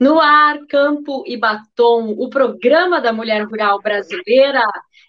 [0.00, 4.62] No ar, Campo e Batom, o programa da mulher rural brasileira.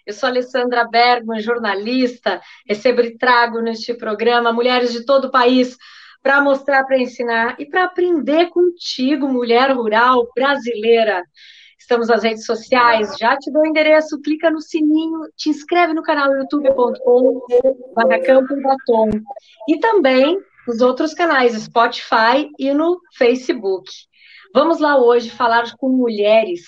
[0.06, 5.78] Eu sou Alessandra Bergman, jornalista, recebo e trago neste programa mulheres de todo o país
[6.22, 11.24] para mostrar, para ensinar e para aprender contigo, mulher rural brasileira.
[11.78, 16.02] Estamos nas redes sociais, já te dou o endereço, clica no sininho, te inscreve no
[16.02, 17.40] canal youtube.com
[18.26, 19.10] Campo e Batom.
[19.70, 20.38] E também
[20.68, 23.90] nos outros canais, Spotify e no Facebook.
[24.54, 26.60] Vamos lá hoje falar com mulheres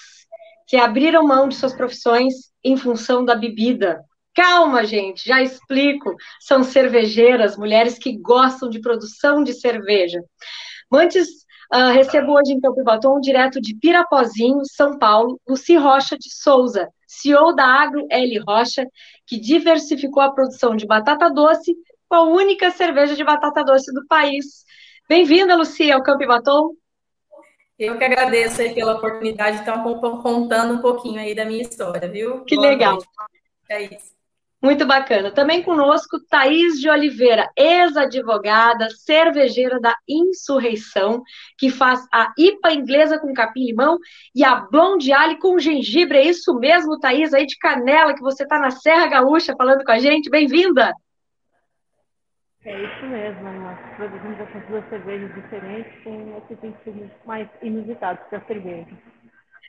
[0.66, 2.34] que abriram mão de suas profissões
[2.64, 4.02] em função da bebida.
[4.34, 6.14] Calma, gente, já explico.
[6.40, 10.22] São cervejeiras, mulheres que gostam de produção de cerveja.
[10.90, 11.28] Antes,
[11.74, 16.88] uh, recebo hoje em Campo Batom, direto de Pirapozinho, São Paulo, Luci Rocha de Souza,
[17.06, 18.86] CEO da Agro L Rocha,
[19.26, 21.76] que diversificou a produção de batata doce
[22.08, 24.64] com a única cerveja de batata doce do país.
[25.06, 26.70] Bem-vinda, Luci, ao Campo Batom.
[27.78, 32.08] Eu que agradeço aí pela oportunidade de estar contando um pouquinho aí da minha história,
[32.08, 32.44] viu?
[32.44, 32.92] Que Boa legal.
[32.94, 33.08] Noite.
[33.68, 34.14] É isso.
[34.62, 35.30] Muito bacana.
[35.30, 41.22] Também conosco Thaís de Oliveira, ex-advogada, cervejeira da Insurreição,
[41.58, 43.98] que faz a IPA inglesa com capim-limão
[44.34, 46.16] e a Blonde Ale com gengibre.
[46.16, 49.92] É isso mesmo, Thaís, aí de Canela, que você está na Serra Gaúcha falando com
[49.92, 50.30] a gente.
[50.30, 50.94] Bem-vinda!
[52.64, 58.38] É isso mesmo, nós produzimos essas duas cervejas diferentes com esses insumos mais inusitados para
[58.38, 58.88] a cerveja.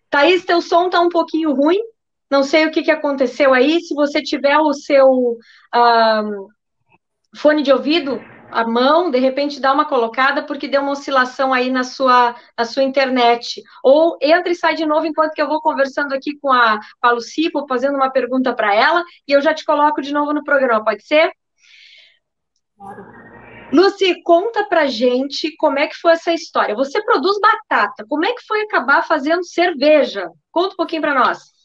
[0.10, 1.80] Thaís, teu som está um pouquinho ruim,
[2.32, 5.38] não sei o que, que aconteceu aí, se você tiver o seu
[7.36, 11.70] fone de ouvido à mão, de repente dá uma colocada, porque deu uma oscilação aí
[11.70, 13.62] na sua, na sua internet.
[13.84, 17.08] Ou entra e sai de novo enquanto que eu vou conversando aqui com a, com
[17.08, 20.46] a Lucy, fazendo uma pergunta para ela, e eu já te coloco de novo no
[20.46, 21.34] programa, pode ser?
[23.72, 26.76] Lucy, conta pra gente como é que foi essa história.
[26.76, 30.30] Você produz batata, como é que foi acabar fazendo cerveja?
[30.52, 31.56] Conta um pouquinho para nós.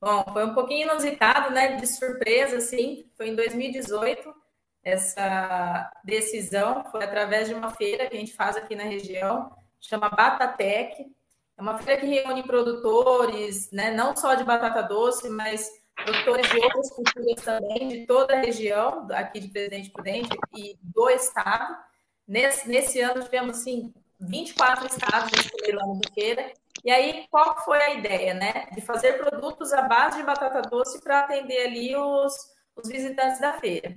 [0.00, 1.76] Bom, foi um pouquinho inusitado, né?
[1.76, 3.10] De surpresa, assim.
[3.16, 4.32] Foi em 2018
[4.84, 6.84] essa decisão.
[6.90, 9.50] Foi através de uma feira que a gente faz aqui na região,
[9.80, 11.06] chama Batatec.
[11.58, 13.90] É uma feira que reúne produtores, né?
[13.90, 19.06] Não só de batata doce, mas produtores de outras culturas também, de toda a região,
[19.10, 21.76] aqui de Presidente Prudente e do estado.
[22.26, 25.30] Nesse, nesse ano tivemos, assim, 24 estados
[25.82, 26.52] ano de feira.
[26.84, 28.66] E aí, qual foi a ideia, né?
[28.72, 32.34] De fazer produtos à base de batata doce para atender ali os,
[32.76, 33.94] os visitantes da feira.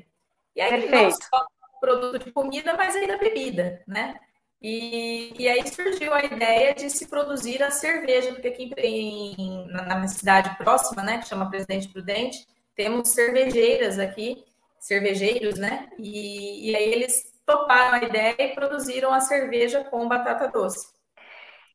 [0.56, 0.96] E aí, Perfeito.
[0.96, 1.46] não só
[1.80, 4.20] produto de comida, mas ainda bebida, né?
[4.62, 9.84] E, e aí surgiu a ideia de se produzir a cerveja, porque aqui em, na,
[10.00, 14.44] na cidade próxima, né, que chama Presidente Prudente, temos cervejeiras aqui,
[14.80, 15.90] cervejeiros, né?
[15.98, 20.88] E, e aí eles toparam a ideia e produziram a cerveja com batata doce.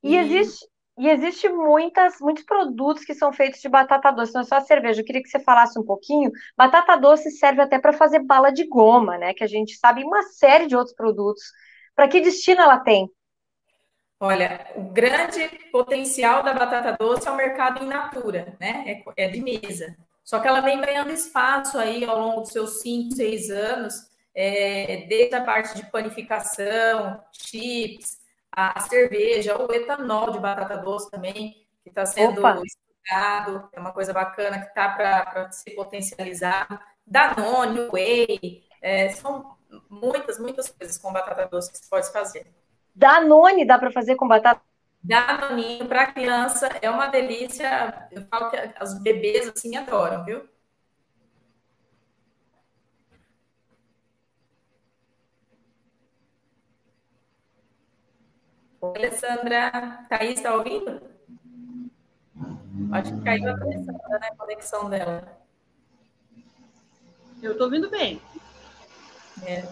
[0.03, 0.67] E, e existe,
[0.99, 4.61] e existe muitas, muitos produtos que são feitos de batata doce, não é só a
[4.61, 5.01] cerveja.
[5.01, 6.31] Eu queria que você falasse um pouquinho.
[6.57, 9.35] Batata doce serve até para fazer bala de goma, né?
[9.35, 11.43] Que a gente sabe uma série de outros produtos
[11.95, 13.11] para que destino ela tem?
[14.21, 19.03] Olha, o grande potencial da batata doce é o mercado in natura, né?
[19.17, 19.97] É, é de mesa.
[20.25, 23.95] Só que ela vem ganhando espaço aí ao longo dos seus 5, 6 anos,
[24.35, 28.19] é, desde a parte de panificação, chips,
[28.51, 32.63] a, a, cerveja, o etanol de batata doce também, que está sendo Opa.
[32.65, 36.81] estudado, é uma coisa bacana que está para ser potencializado.
[37.07, 39.55] Danone, Whey, é, são
[39.89, 42.47] muitas, muitas coisas com batata doce que você pode fazer.
[42.95, 44.63] Danone dá para fazer com batata?
[45.03, 48.09] Danoninho para criança é uma delícia.
[48.11, 50.49] Eu falo que as bebês assim adoram, viu?
[58.81, 60.07] Oi, Alessandra.
[60.09, 61.03] Thaís, está ouvindo?
[62.93, 64.21] Acho que caiu a conexão, né?
[64.23, 65.39] a conexão dela.
[67.43, 68.23] Eu estou ouvindo bem.
[69.43, 69.65] É,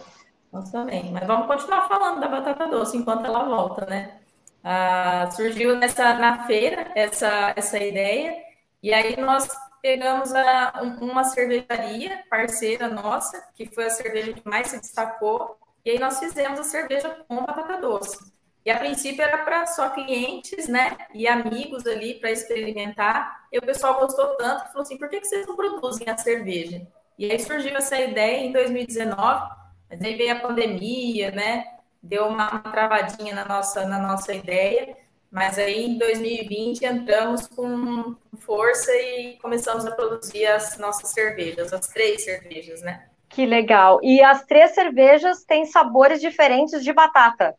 [0.53, 1.11] nós também.
[1.13, 4.21] Mas vamos continuar falando da batata doce enquanto ela volta, né?
[4.65, 8.37] Ah, surgiu nessa, na feira essa, essa ideia,
[8.83, 9.49] e aí nós
[9.81, 15.91] pegamos a, uma cervejaria parceira nossa, que foi a cerveja que mais se destacou, e
[15.91, 18.33] aí nós fizemos a cerveja com batata doce.
[18.65, 23.49] E a princípio era para só clientes, né, e amigos ali para experimentar.
[23.51, 26.17] E o pessoal gostou tanto que falou assim: por que, que vocês não produzem a
[26.17, 26.87] cerveja?
[27.19, 29.51] E aí surgiu essa ideia em 2019,
[29.91, 31.65] mas aí veio a pandemia, né?
[32.03, 34.97] Deu uma, travadinha na nossa, na nossa ideia,
[35.31, 41.87] mas aí em 2020 entramos com força e começamos a produzir as nossas cervejas, as
[41.89, 43.07] três cervejas, né?
[43.29, 43.99] Que legal.
[44.03, 47.55] E as três cervejas têm sabores diferentes de batata.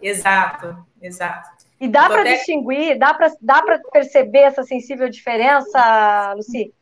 [0.00, 1.66] Exato, exato.
[1.80, 2.34] E dá para até...
[2.34, 6.72] distinguir, dá para dá perceber essa sensível diferença, Luci?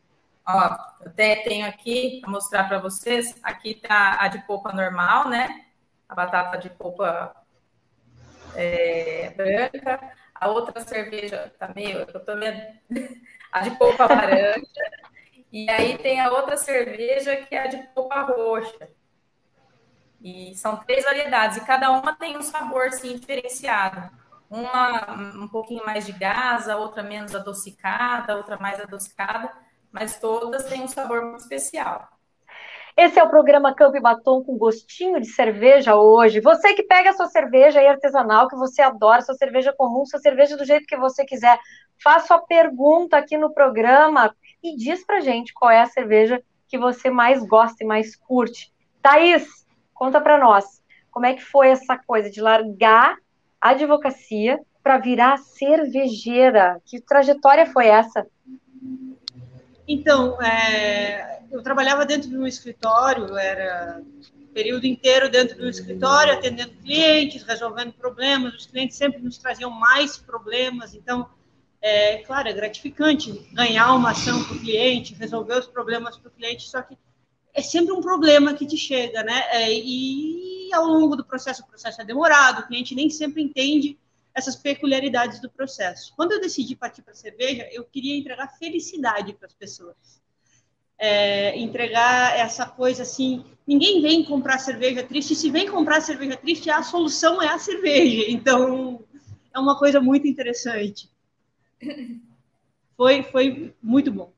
[0.51, 3.35] Ó, até tenho aqui para mostrar para vocês.
[3.43, 5.65] Aqui tá a de polpa normal, né?
[6.07, 7.35] A batata de polpa
[8.55, 9.99] é, branca.
[10.33, 12.53] A outra cerveja tá meio, eu tô meio,
[13.51, 14.65] a de polpa laranja.
[15.51, 18.89] E aí tem a outra cerveja que é a de polpa roxa.
[20.21, 24.09] E são três variedades, e cada uma tem um sabor sim, diferenciado.
[24.49, 29.51] Uma um pouquinho mais de gás, a outra menos adocicada, a outra mais adocicada,
[29.91, 32.07] mas todas têm um sabor muito especial.
[32.97, 36.41] Esse é o programa Campo e Batom com gostinho de cerveja hoje.
[36.41, 40.19] Você que pega a sua cerveja aí artesanal, que você adora, sua cerveja comum, sua
[40.19, 41.57] cerveja do jeito que você quiser,
[42.03, 46.77] faça a pergunta aqui no programa e diz pra gente qual é a cerveja que
[46.77, 48.71] você mais gosta e mais curte.
[49.01, 53.15] Thaís, conta pra nós, como é que foi essa coisa de largar
[53.61, 56.81] a advocacia para virar cervejeira?
[56.85, 58.27] Que trajetória foi essa?
[59.91, 63.99] Então, é, eu trabalhava dentro de um escritório, era
[64.53, 68.53] período inteiro dentro do escritório, atendendo clientes, resolvendo problemas.
[68.53, 71.27] Os clientes sempre nos traziam mais problemas, então,
[71.81, 76.33] é claro, é gratificante ganhar uma ação para o cliente, resolver os problemas para o
[76.33, 76.95] cliente, só que
[77.51, 79.43] é sempre um problema que te chega, né?
[79.49, 83.97] É, e ao longo do processo, o processo é demorado, o cliente nem sempre entende
[84.39, 86.13] essas peculiaridades do processo.
[86.15, 90.21] Quando eu decidi partir para a cerveja, eu queria entregar felicidade para as pessoas.
[90.97, 96.69] É, entregar essa coisa assim, ninguém vem comprar cerveja triste, se vem comprar cerveja triste,
[96.69, 98.25] a solução é a cerveja.
[98.29, 99.03] Então,
[99.53, 101.09] é uma coisa muito interessante.
[102.97, 104.33] Foi, foi muito bom.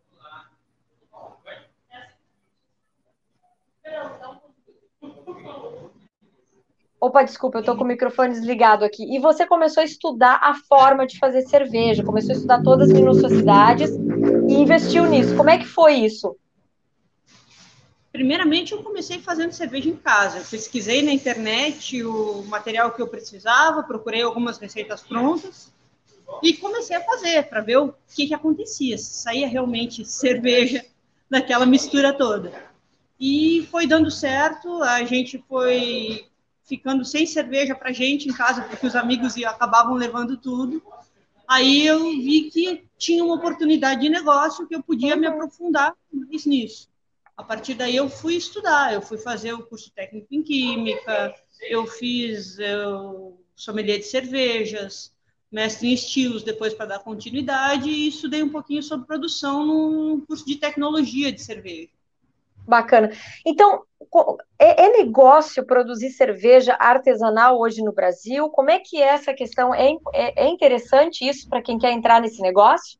[7.01, 9.03] Opa, desculpa, eu tô com o microfone desligado aqui.
[9.11, 12.93] E você começou a estudar a forma de fazer cerveja, começou a estudar todas as
[12.93, 15.35] minuciosidades e investiu nisso.
[15.35, 16.37] Como é que foi isso?
[18.11, 20.37] Primeiramente, eu comecei fazendo cerveja em casa.
[20.37, 25.73] Eu pesquisei na internet o material que eu precisava, procurei algumas receitas prontas
[26.43, 30.85] e comecei a fazer para ver o que, que acontecia, se saía realmente cerveja
[31.27, 32.53] daquela mistura toda.
[33.19, 36.30] E foi dando certo, a gente foi
[36.71, 40.81] ficando sem cerveja para gente em casa, porque os amigos acabavam levando tudo.
[41.45, 46.45] Aí eu vi que tinha uma oportunidade de negócio que eu podia me aprofundar mais
[46.45, 46.89] nisso.
[47.35, 51.35] A partir daí eu fui estudar, eu fui fazer o curso técnico em química,
[51.69, 55.11] eu fiz eu, sommelier de cervejas,
[55.51, 60.45] mestre em estilos depois para dar continuidade e estudei um pouquinho sobre produção no curso
[60.45, 61.89] de tecnologia de cerveja.
[62.67, 63.11] Bacana.
[63.45, 63.83] Então,
[64.59, 68.49] é, é, negócio produzir cerveja artesanal hoje no Brasil?
[68.49, 69.73] Como é que é essa questão?
[69.73, 72.99] É, é, é interessante isso para quem quer entrar nesse negócio?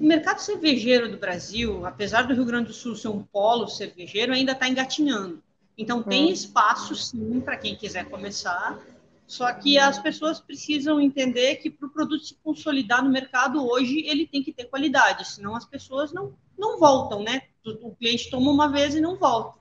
[0.00, 4.32] O mercado cervejeiro do Brasil, apesar do Rio Grande do Sul ser um polo cervejeiro,
[4.32, 5.42] ainda está engatinhando.
[5.78, 6.32] Então, tem hum.
[6.32, 8.78] espaço, sim, para quem quiser começar.
[9.26, 14.04] Só que as pessoas precisam entender que para o produto se consolidar no mercado hoje,
[14.06, 17.42] ele tem que ter qualidade, senão as pessoas não, não voltam, né?
[17.64, 19.58] O cliente toma uma vez e não volta.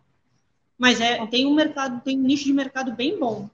[0.77, 3.49] Mas é, tem um mercado, tem um nicho de mercado bem bom.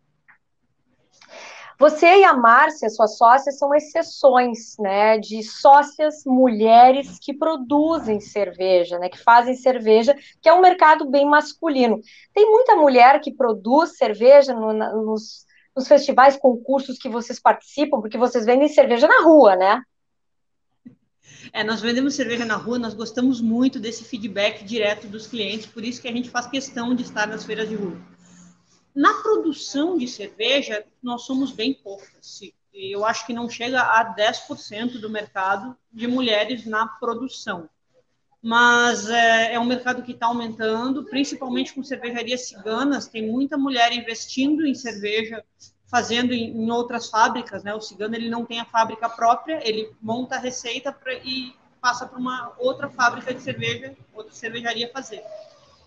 [1.78, 9.00] Você e a Márcia, sua sócia, são exceções, né, de sócias mulheres que produzem cerveja,
[9.00, 12.02] né, que fazem cerveja, que é um mercado bem masculino.
[12.34, 18.18] Tem muita mulher que produz cerveja no, nos, nos festivais, concursos que vocês participam, porque
[18.18, 19.82] vocês vendem cerveja na rua, né?
[21.52, 25.84] É, nós vendemos cerveja na rua, nós gostamos muito desse feedback direto dos clientes, por
[25.84, 27.98] isso que a gente faz questão de estar nas feiras de rua.
[28.96, 32.42] Na produção de cerveja, nós somos bem poucas.
[32.74, 37.70] Eu acho que não chega a 10% do mercado de mulheres na produção.
[38.42, 43.08] Mas é, é um mercado que está aumentando, principalmente com cervejarias ciganas.
[43.08, 45.44] Tem muita mulher investindo em cerveja
[45.90, 47.74] fazendo em, em, outras fábricas, né?
[47.74, 52.06] O cigano ele não tem a fábrica própria, ele monta a receita pra, e passa
[52.06, 55.24] para uma outra fábrica de cerveja, outra cervejaria fazer.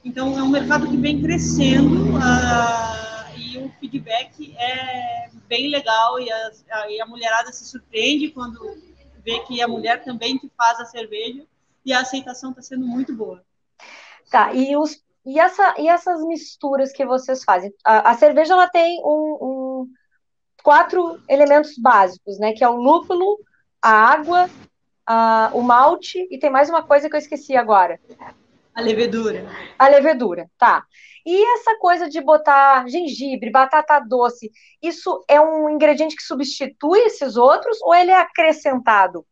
[0.04, 6.30] Então é um mercado que vem crescendo uh, e o feedback é bem legal e
[6.32, 8.58] a, a, e a mulherada se surpreende quando
[9.24, 11.44] vê que a mulher também que faz a cerveja
[11.84, 13.44] e a aceitação está sendo muito boa.
[14.30, 17.72] Tá, e os e, essa, e essas misturas que vocês fazem?
[17.84, 19.51] A, a cerveja ela tem um, um,
[20.62, 22.52] quatro elementos básicos, né?
[22.52, 23.38] Que é o lúpulo,
[23.80, 24.48] a água,
[25.06, 27.98] a, o malte e tem mais uma coisa que eu esqueci agora.
[28.74, 29.46] A levedura.
[29.78, 30.84] A levedura, tá.
[31.24, 34.50] E essa coisa de botar gengibre, batata doce,
[34.82, 39.24] isso é um ingrediente que substitui esses outros ou ele é acrescentado?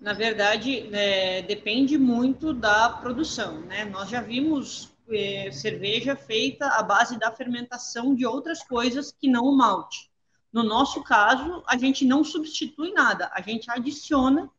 [0.00, 3.84] Na verdade, é, depende muito da produção, né?
[3.84, 9.44] Nós já vimos é, cerveja feita à base da fermentação de outras coisas que não
[9.44, 10.10] o malte.
[10.52, 14.50] No nosso caso, a gente não substitui nada, a gente adiciona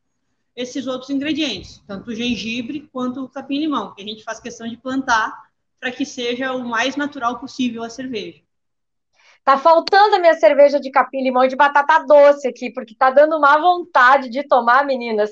[0.55, 4.77] esses outros ingredientes, tanto o gengibre quanto o capim-limão, que a gente faz questão de
[4.77, 8.41] plantar para que seja o mais natural possível a cerveja.
[9.43, 13.39] Tá faltando a minha cerveja de capim-limão e de batata doce aqui, porque tá dando
[13.39, 15.31] má vontade de tomar, meninas.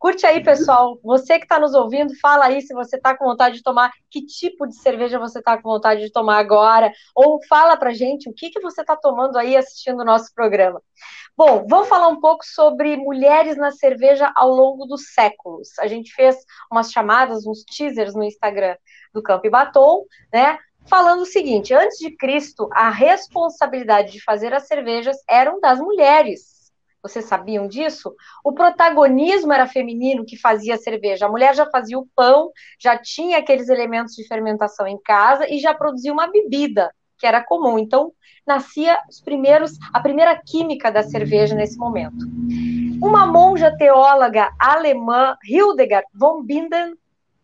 [0.00, 0.98] Curte aí, pessoal.
[1.04, 4.24] Você que está nos ouvindo, fala aí se você está com vontade de tomar, que
[4.24, 8.32] tipo de cerveja você está com vontade de tomar agora, ou fala pra gente o
[8.32, 10.80] que, que você está tomando aí assistindo o nosso programa.
[11.36, 15.78] Bom, vamos falar um pouco sobre mulheres na cerveja ao longo dos séculos.
[15.78, 16.34] A gente fez
[16.72, 18.76] umas chamadas, uns teasers no Instagram
[19.12, 20.58] do Campo e Batom, né?
[20.86, 26.59] Falando o seguinte: antes de Cristo, a responsabilidade de fazer as cervejas eram das mulheres
[27.02, 28.14] vocês sabiam disso?
[28.44, 31.26] O protagonismo era feminino que fazia a cerveja.
[31.26, 35.58] A mulher já fazia o pão, já tinha aqueles elementos de fermentação em casa e
[35.58, 37.78] já produzia uma bebida, que era comum.
[37.78, 38.12] Então,
[38.46, 42.26] nascia os primeiros, a primeira química da cerveja nesse momento.
[43.02, 46.94] Uma monja teóloga alemã, Hildegard von Binden,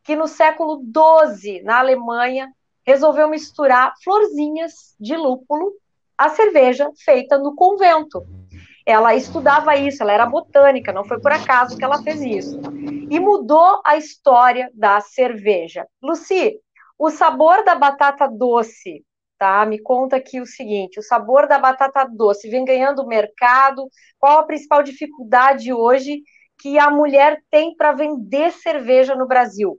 [0.05, 2.53] que no século XII, na Alemanha,
[2.87, 5.73] resolveu misturar florzinhas de lúpulo
[6.17, 8.25] à cerveja feita no convento
[8.87, 12.61] ela estudava isso, ela era botânica, não foi por acaso que ela fez isso.
[13.11, 15.85] E mudou a história da cerveja.
[16.01, 16.57] Luci,
[16.97, 19.05] o sabor da batata doce,
[19.37, 19.67] tá?
[19.67, 23.91] Me conta aqui o seguinte: o sabor da batata doce vem ganhando mercado.
[24.21, 26.23] Qual a principal dificuldade hoje
[26.59, 29.79] que a mulher tem para vender cerveja no Brasil?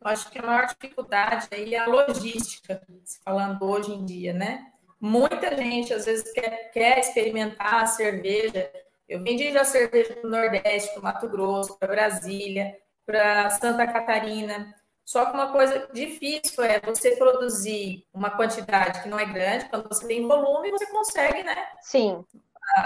[0.00, 2.80] Eu acho que a maior dificuldade aí é a logística,
[3.24, 4.70] falando hoje em dia, né?
[5.00, 8.70] Muita gente, às vezes, quer, quer experimentar a cerveja.
[9.08, 12.76] Eu vendi já cerveja para o Nordeste, para o Mato Grosso, para Brasília,
[13.06, 14.74] para Santa Catarina.
[15.04, 19.88] Só que uma coisa difícil é você produzir uma quantidade que não é grande, quando
[19.88, 21.66] você tem volume, você consegue, né?
[21.80, 22.22] Sim.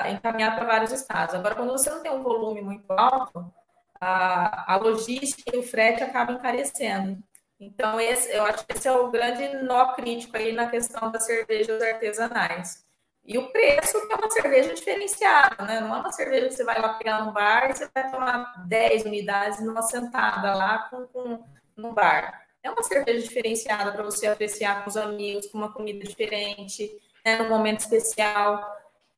[0.08, 1.34] Encaminhar para vários estados.
[1.34, 3.52] Agora, quando você não tem um volume muito alto,
[4.00, 7.20] a, a logística e o frete acabam encarecendo.
[7.62, 11.24] Então, esse, eu acho que esse é o grande nó crítico aí na questão das
[11.24, 12.84] cervejas artesanais.
[13.24, 15.78] E o preço, que é uma cerveja diferenciada, né?
[15.78, 18.66] Não é uma cerveja que você vai lá pegar no bar e você vai tomar
[18.66, 21.44] 10 unidades numa sentada lá com, com,
[21.76, 22.42] no bar.
[22.64, 26.90] É uma cerveja diferenciada para você apreciar com os amigos, com uma comida diferente,
[27.24, 27.36] né?
[27.36, 28.60] num momento especial.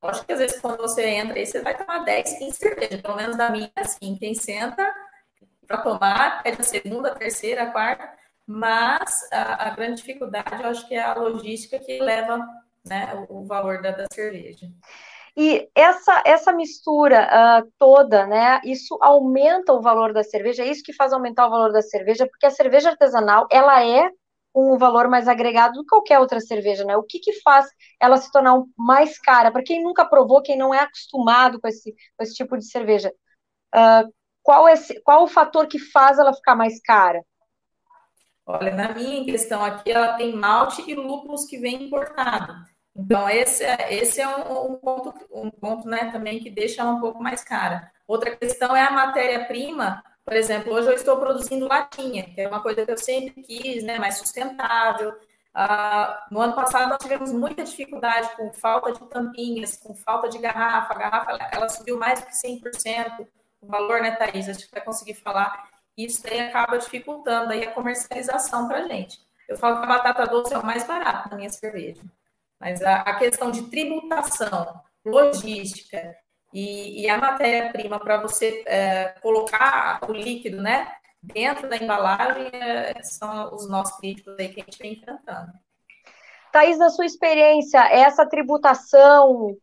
[0.03, 3.01] Eu acho que às vezes quando você entra aí, você vai tomar 10, 15 cervejas,
[3.01, 4.95] pelo menos da minha, assim, quem senta
[5.67, 10.69] para tomar, pede a segunda, a terceira, a quarta, mas a, a, grande dificuldade, eu
[10.69, 12.39] acho que é a logística que leva
[12.85, 14.67] né, o, o valor da, da, cerveja.
[15.37, 20.83] E essa, essa mistura uh, toda, né, isso aumenta o valor da cerveja, é isso
[20.85, 24.09] que faz aumentar o valor da cerveja, porque a cerveja artesanal, ela é
[24.55, 26.97] um valor mais agregado do que qualquer outra cerveja, né?
[26.97, 27.67] O que que faz
[28.01, 29.51] ela se tornar mais cara?
[29.51, 33.13] Para quem nunca provou, quem não é acostumado com esse, com esse tipo de cerveja,
[33.75, 37.21] uh, qual, é, qual o fator que faz ela ficar mais cara?
[38.47, 42.55] Olha, na minha questão aqui, ela tem malte e lúpulos que vem importado.
[42.97, 46.93] Então, esse é, esse é um, um, ponto, um ponto né, também que deixa ela
[46.93, 47.91] um pouco mais cara.
[48.07, 50.03] Outra questão é a matéria-prima.
[50.25, 53.83] Por exemplo, hoje eu estou produzindo latinha, que é uma coisa que eu sempre quis,
[53.83, 55.15] né, mais sustentável.
[55.53, 60.39] Ah, no ano passado, nós tivemos muita dificuldade com falta de tampinhas, com falta de
[60.39, 60.95] garrafa.
[60.95, 63.27] A garrafa ela subiu mais do que 100%
[63.61, 64.49] o valor, né, Thaís?
[64.49, 69.19] Acho que vai conseguir falar isso daí acaba dificultando aí a comercialização para a gente.
[69.49, 72.03] Eu falo que a batata doce é o mais barato na minha cerveja.
[72.59, 76.17] Mas a, a questão de tributação, logística
[76.53, 80.91] e, e a matéria-prima para você é, colocar o líquido né,
[81.23, 85.53] dentro da embalagem é, são os nossos críticos aí que a gente vem enfrentando.
[86.51, 89.57] Thaís, na sua experiência, essa tributação,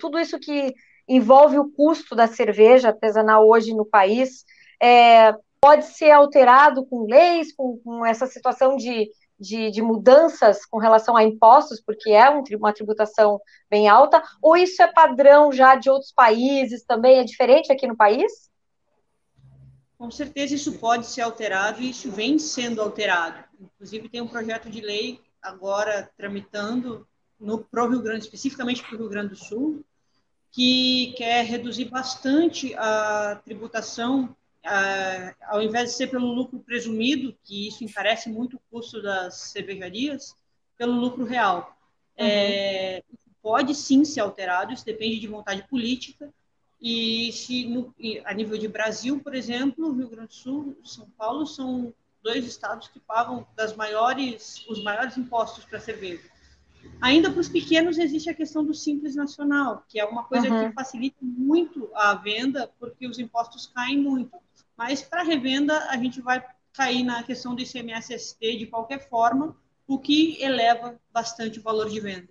[0.00, 0.74] tudo isso que
[1.08, 4.44] envolve o custo da cerveja artesanal hoje no país,
[4.82, 10.76] é, pode ser alterado com leis, com, com essa situação de, de, de, mudanças com
[10.76, 13.40] relação a impostos, porque é um, uma tributação
[13.70, 17.20] bem alta, ou isso é padrão já de outros países também?
[17.20, 18.50] É diferente aqui no país?
[19.96, 23.44] Com certeza isso pode ser alterado e isso vem sendo alterado.
[23.60, 27.06] Inclusive tem um projeto de lei agora tramitando
[27.38, 29.84] no pro Rio Grande, especificamente para o Rio Grande do Sul,
[30.50, 37.68] que quer reduzir bastante a tributação ah, ao invés de ser pelo lucro presumido, que
[37.68, 40.36] isso encarece muito o custo das cervejarias,
[40.76, 41.76] pelo lucro real.
[42.18, 42.26] Uhum.
[42.26, 43.02] É,
[43.42, 46.32] pode sim ser alterado, isso depende de vontade política.
[46.80, 51.46] E se no, a nível de Brasil, por exemplo, Rio Grande do Sul, São Paulo
[51.46, 56.30] são dois estados que pagam das maiores, os maiores impostos para cerveja.
[57.00, 60.68] Ainda para os pequenos existe a questão do simples nacional, que é uma coisa uhum.
[60.68, 64.36] que facilita muito a venda, porque os impostos caem muito.
[64.84, 69.96] Mas para revenda a gente vai cair na questão do ICMS-ST de qualquer forma, o
[69.96, 72.30] que eleva bastante o valor de venda.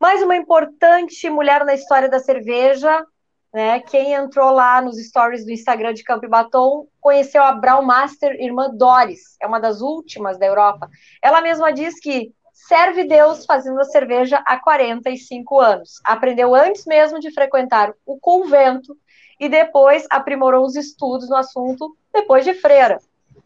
[0.00, 3.06] Mais uma importante mulher na história da cerveja,
[3.54, 3.78] né?
[3.82, 8.68] Quem entrou lá nos stories do Instagram de Campo e Batom conheceu a Braumaster irmã
[8.68, 10.90] Doris, é uma das últimas da Europa.
[11.22, 16.00] Ela mesma diz que serve Deus fazendo a cerveja há 45 anos.
[16.04, 18.96] Aprendeu antes mesmo de frequentar o convento
[19.38, 22.98] e depois aprimorou os estudos no assunto depois de freira.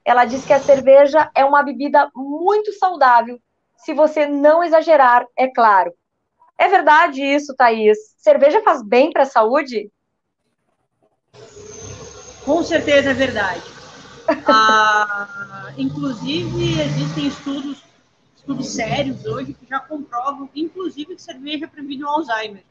[0.04, 3.38] Ela diz que a cerveja é uma bebida muito saudável,
[3.76, 5.92] se você não exagerar, é claro.
[6.58, 7.98] É verdade isso, Thaís?
[8.18, 9.90] Cerveja faz bem para a saúde?
[12.44, 13.62] Com certeza é verdade.
[14.46, 17.84] ah, inclusive, existem estudos,
[18.36, 22.64] estudos sérios hoje que já comprovam, inclusive, que cerveja previne o Alzheimer.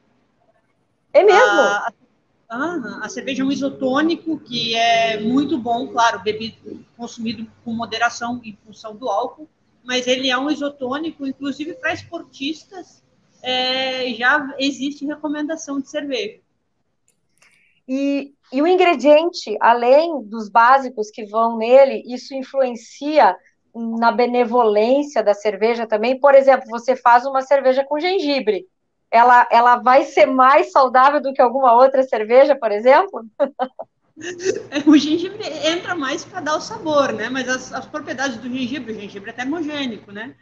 [1.13, 1.61] É mesmo?
[1.61, 1.93] Ah,
[2.47, 8.57] a, cerveja é um isotônico que é muito bom, claro, bebido, consumido com moderação em
[8.65, 9.49] função do álcool,
[9.83, 13.03] mas ele é um isotônico, inclusive para esportistas
[13.41, 16.39] é, já existe recomendação de cerveja.
[17.87, 23.35] E, e o ingrediente, além dos básicos que vão nele, isso influencia
[23.75, 26.19] na benevolência da cerveja também.
[26.19, 28.65] Por exemplo, você faz uma cerveja com gengibre.
[29.15, 33.25] Ela, ela vai ser mais saudável do que alguma outra cerveja, por exemplo?
[34.85, 37.29] o gengibre entra mais para dar o sabor, né?
[37.29, 40.35] Mas as, as propriedades do gengibre, o gengibre é termogênico, né?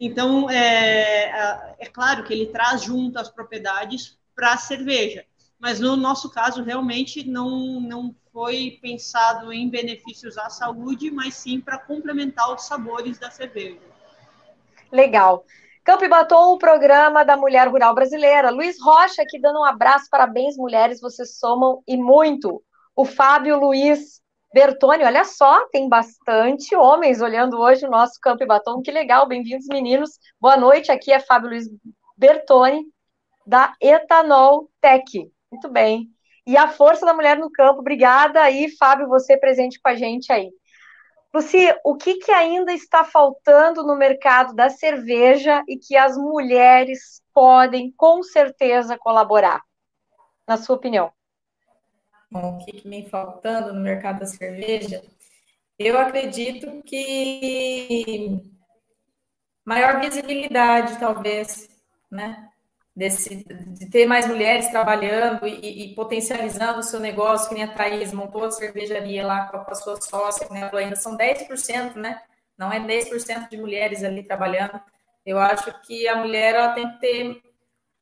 [0.00, 5.24] Então, é, é claro que ele traz junto as propriedades para a cerveja,
[5.56, 11.60] mas no nosso caso, realmente não, não foi pensado em benefícios à saúde, mas sim
[11.60, 13.78] para complementar os sabores da cerveja.
[14.90, 15.44] Legal.
[15.86, 18.50] Campo e Batom, o programa da Mulher Rural Brasileira.
[18.50, 22.60] Luiz Rocha aqui dando um abraço, parabéns, mulheres, vocês somam e muito.
[22.96, 24.20] O Fábio Luiz
[24.52, 29.28] Bertone, olha só, tem bastante homens olhando hoje o nosso Campo e Batom, que legal,
[29.28, 31.68] bem-vindos meninos, boa noite, aqui é Fábio Luiz
[32.16, 32.82] Bertone,
[33.46, 35.04] da Etanol Tech,
[35.52, 36.08] muito bem,
[36.44, 40.32] e a Força da Mulher no Campo, obrigada aí, Fábio, você presente com a gente
[40.32, 40.50] aí.
[41.36, 47.22] Luci, o que, que ainda está faltando no mercado da cerveja e que as mulheres
[47.34, 49.60] podem, com certeza, colaborar,
[50.48, 51.12] na sua opinião?
[52.32, 55.04] o que, que vem faltando no mercado da cerveja,
[55.78, 58.40] eu acredito que
[59.62, 61.68] maior visibilidade, talvez,
[62.10, 62.48] né?
[62.96, 67.74] Desse, de ter mais mulheres trabalhando e, e, potencializando o seu negócio, que nem a
[67.74, 70.70] Thaís montou a cervejaria lá com a, sua sócia, né?
[70.72, 72.22] ainda são 10%, né?
[72.56, 74.80] Não é 10% de mulheres ali trabalhando.
[75.26, 77.42] Eu acho que a mulher ela tem que ter.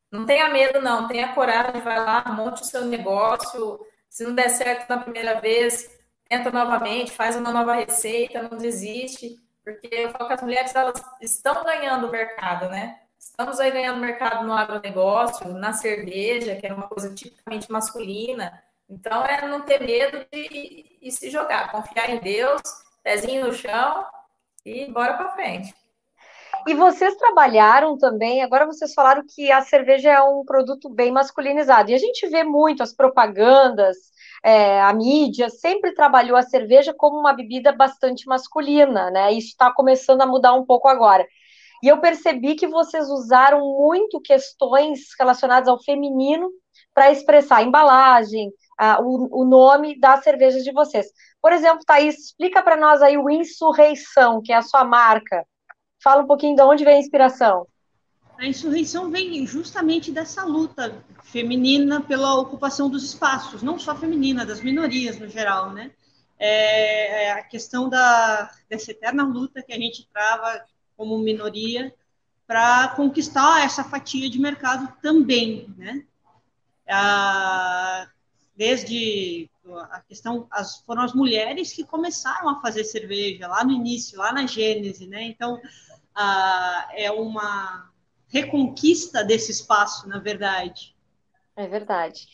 [0.09, 4.47] Não tenha medo, não, tenha coragem, vai lá, monte o seu negócio, se não der
[4.47, 5.89] certo na primeira vez,
[6.29, 11.03] tenta novamente, faz uma nova receita, não desiste, porque eu falo que as mulheres elas
[11.21, 12.97] estão ganhando o mercado, né?
[13.25, 18.63] Estamos aí ganhando mercado no agronegócio, na cerveja, que é uma coisa tipicamente masculina.
[18.87, 22.61] Então, é não ter medo de, de se jogar, confiar em Deus,
[23.03, 24.05] pezinho no chão
[24.63, 25.73] e bora para frente.
[26.67, 31.89] E vocês trabalharam também, agora vocês falaram que a cerveja é um produto bem masculinizado.
[31.89, 33.97] E a gente vê muito as propagandas,
[34.43, 39.33] é, a mídia sempre trabalhou a cerveja como uma bebida bastante masculina, né?
[39.33, 41.25] Isso está começando a mudar um pouco agora.
[41.83, 46.49] E eu percebi que vocês usaram muito questões relacionadas ao feminino
[46.93, 51.07] para expressar a embalagem, a, o, o, nome das cervejas de vocês.
[51.41, 55.45] Por exemplo, Thaís, explica para nós aí o Insurreição, que é a sua marca.
[56.03, 57.67] Fala um pouquinho de onde vem a inspiração.
[58.37, 64.61] A insurreição vem justamente dessa luta feminina pela ocupação dos espaços, não só feminina, das
[64.61, 65.91] minorias no geral, né?
[66.37, 70.61] É, é a questão da, dessa eterna luta que a gente trava
[70.95, 71.93] como minoria
[72.47, 76.03] para conquistar essa fatia de mercado também, né?
[78.55, 79.49] desde
[79.89, 84.31] a questão, as, foram as mulheres que começaram a fazer cerveja lá no início, lá
[84.31, 85.23] na gênese, né?
[85.23, 85.59] Então,
[86.93, 87.91] é uma
[88.27, 90.95] reconquista desse espaço, na verdade.
[91.55, 92.27] É verdade.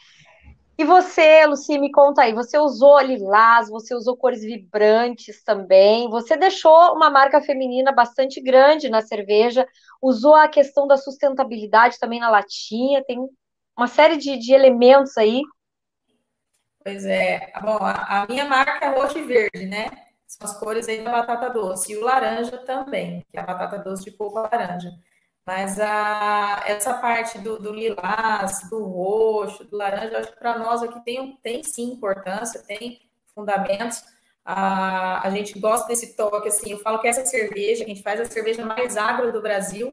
[0.82, 6.36] E você, Luci, me conta aí, você usou lilás, você usou cores vibrantes também, você
[6.36, 9.67] deixou uma marca feminina bastante grande na cerveja,
[10.02, 13.20] usou a questão da sustentabilidade também na latinha, tem
[13.78, 15.44] uma série de, de elementos aí.
[16.84, 19.86] Pois é, bom, a, minha marca é roxo e verde, né?
[20.26, 23.78] São as cores aí da batata doce, e o laranja também, que é a batata
[23.78, 24.89] doce de polpa laranja.
[25.45, 30.84] Mas a, essa parte do, do, lilás, do roxo, do laranja, acho que para nós
[30.84, 33.01] aqui tem, tem sim importância, tem
[33.34, 34.04] fundamentos.
[34.45, 38.19] A, a gente gosta desse toque, assim, eu falo que essa cerveja, a gente faz
[38.19, 39.91] a cerveja mais agro do Brasil,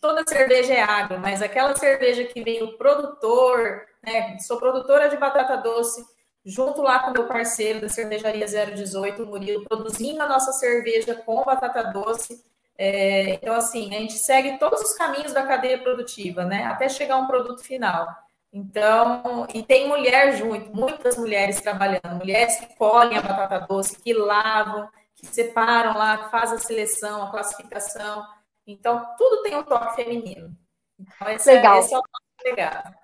[0.00, 5.16] toda cerveja é agro, mas aquela cerveja que vem do produtor, né, sou produtora de
[5.16, 6.04] batata doce,
[6.44, 11.14] junto lá com o meu parceiro da cervejaria 018, o Murilo, produzindo a nossa cerveja
[11.14, 12.44] com batata doce,
[12.78, 16.64] é, então, assim, a gente segue todos os caminhos da cadeia produtiva, né?
[16.64, 18.06] Até chegar a um produto final.
[18.52, 24.14] Então, e tem mulher junto, muitas mulheres trabalhando, mulheres que colhem a batata doce, que
[24.14, 28.24] lavam, que separam lá, que fazem a seleção, a classificação.
[28.66, 30.56] Então, tudo tem um toque feminino.
[30.98, 31.76] Então, esse, é, Legal.
[31.76, 32.94] É, esse é o nosso legado.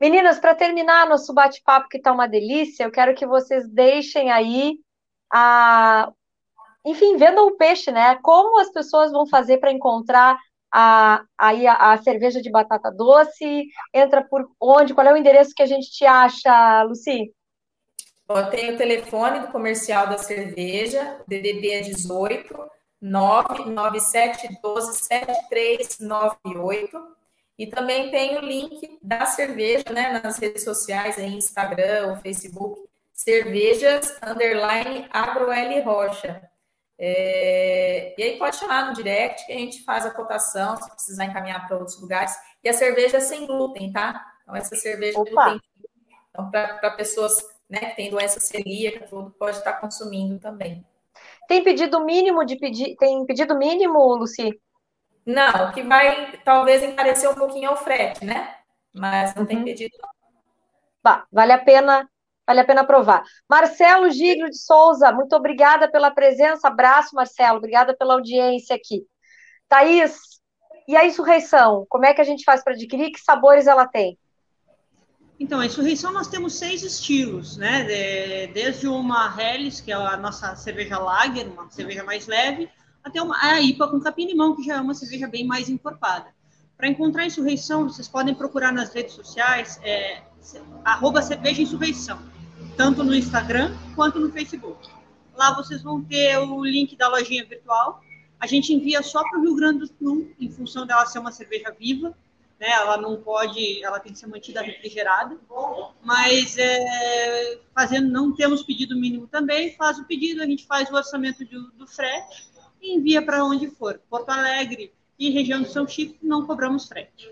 [0.00, 4.78] Meninas, para terminar nosso bate-papo, que está uma delícia, eu quero que vocês deixem aí
[5.30, 6.10] a,
[6.84, 8.18] enfim, vendam o peixe, né?
[8.22, 10.38] Como as pessoas vão fazer para encontrar
[10.72, 13.66] a, a, a, cerveja de batata doce?
[13.92, 14.94] Entra por onde?
[14.94, 17.32] Qual é o endereço que a gente te acha, Luci?
[18.50, 27.20] Tem o telefone do comercial da cerveja, DDB é 18 99712 7398.
[27.58, 32.80] E também tem o link da cerveja, né, nas redes sociais, aí, Instagram Facebook,
[33.12, 35.48] cervejas underline agro
[35.84, 36.49] Rocha.
[37.02, 41.24] É, e aí pode chamar no direct que a gente faz a cotação, se precisar
[41.24, 42.36] encaminhar para outros lugares.
[42.62, 44.22] E a cerveja é sem glúten, tá?
[44.42, 45.30] Então, essa cerveja Opa.
[45.30, 45.60] glúten.
[46.28, 50.84] Então, para pessoas né, que têm doença celíaca, tudo pode estar consumindo também.
[51.48, 52.94] Tem pedido mínimo de pedir?
[52.96, 54.60] Tem pedido mínimo, Luci?
[55.24, 58.56] Não, que vai talvez encarecer um pouquinho é o frete, né?
[58.92, 59.48] Mas não uhum.
[59.48, 59.96] tem pedido.
[61.02, 62.08] Bah, vale a pena
[62.50, 63.22] vale a pena provar.
[63.48, 69.04] Marcelo Giglio de Souza, muito obrigada pela presença, abraço, Marcelo, obrigada pela audiência aqui.
[69.68, 70.18] Thaís,
[70.88, 74.18] e a insurreição, como é que a gente faz para adquirir, que sabores ela tem?
[75.38, 77.84] Então, a insurreição nós temos seis estilos, né?
[78.52, 82.68] Desde uma Helles, que é a nossa cerveja lager, uma cerveja mais leve,
[83.02, 86.26] até uma, a IPA com capim-limão, que já é uma cerveja bem mais encorpada.
[86.76, 90.22] Para encontrar a insurreição, vocês podem procurar nas redes sociais, é,
[91.22, 92.18] cerveja insurreição
[92.80, 94.88] tanto no Instagram quanto no Facebook.
[95.36, 98.02] Lá vocês vão ter o link da lojinha virtual.
[98.40, 101.30] A gente envia só para o Rio Grande do Sul, em função dela ser uma
[101.30, 102.16] cerveja viva.
[102.58, 102.70] Né?
[102.70, 105.36] Ela não pode, ela tem que ser mantida refrigerada.
[106.02, 109.76] Mas é, fazendo, não temos pedido mínimo também.
[109.76, 112.48] Faz o pedido, a gente faz o orçamento do, do frete
[112.80, 114.00] e envia para onde for.
[114.08, 117.30] Porto Alegre e região de São Chico não cobramos frete.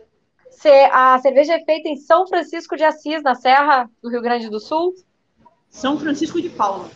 [0.93, 4.61] A cerveja é feita em São Francisco de Assis, na Serra do Rio Grande do
[4.61, 4.93] Sul?
[5.69, 6.89] São Francisco de Paula.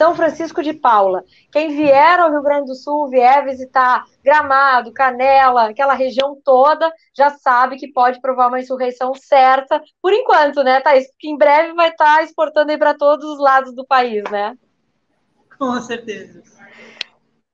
[0.00, 1.22] São Francisco de Paula.
[1.52, 7.28] Quem vier ao Rio Grande do Sul, vier visitar Gramado, Canela, aquela região toda, já
[7.28, 11.06] sabe que pode provar uma insurreição certa, por enquanto, né, Thaís?
[11.10, 14.56] Porque em breve vai estar exportando aí para todos os lados do país, né?
[15.58, 16.42] Com certeza.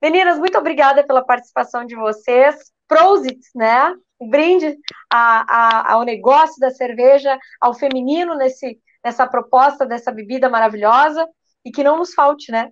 [0.01, 2.71] Meninas, muito obrigada pela participação de vocês.
[2.87, 3.93] Prosit, né?
[4.21, 4.77] Um brinde
[5.11, 11.25] a, a, ao negócio da cerveja, ao feminino nesse nessa proposta dessa bebida maravilhosa
[11.63, 12.71] e que não nos falte, né?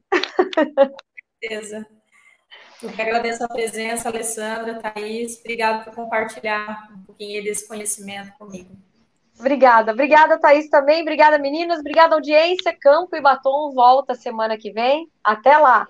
[0.52, 0.98] Com
[1.42, 1.88] certeza.
[2.84, 5.40] Eu que agradeço a presença, Alessandra, Thaís.
[5.40, 8.76] Obrigada por compartilhar um pouquinho desse conhecimento comigo.
[9.40, 9.94] Obrigada.
[9.94, 11.04] Obrigada, Thaís, também.
[11.04, 11.80] Obrigada, meninas.
[11.80, 12.78] Obrigada, audiência.
[12.78, 15.10] Campo e Batom volta semana que vem.
[15.24, 15.88] Até lá.